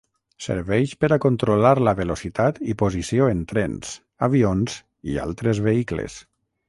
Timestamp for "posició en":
2.81-3.43